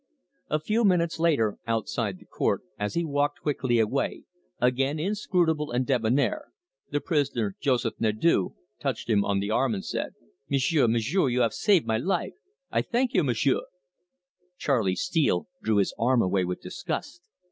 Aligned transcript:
A 0.49 0.57
few 0.59 0.83
minutes 0.83 1.19
later, 1.19 1.59
outside 1.67 2.17
the 2.17 2.25
court, 2.25 2.63
as 2.79 2.95
he 2.95 3.05
walked 3.05 3.41
quickly 3.43 3.77
away, 3.77 4.23
again 4.59 4.97
inscrutable 4.99 5.69
and 5.69 5.85
debonair, 5.85 6.45
the 6.89 6.99
prisoner, 6.99 7.55
Joseph 7.61 7.93
Nadeau, 7.99 8.55
touched 8.79 9.11
him 9.11 9.23
on 9.23 9.39
the 9.39 9.51
arm 9.51 9.75
and 9.75 9.85
said: 9.85 10.15
"M'sieu', 10.49 10.87
M'sieu', 10.87 11.27
you 11.27 11.41
have 11.41 11.53
saved 11.53 11.85
my 11.85 11.99
life 11.99 12.33
I 12.71 12.81
thank 12.81 13.13
you, 13.13 13.23
M'sieu'!" 13.23 13.67
Charley 14.57 14.95
Steele 14.95 15.47
drew 15.61 15.77
his 15.77 15.93
arm 15.99 16.23
away 16.23 16.45
with 16.45 16.61
disgust. 16.61 17.21